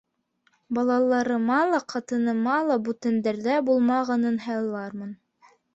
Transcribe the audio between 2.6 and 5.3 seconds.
ла бүтәндәрҙә булмағанын һайлармын.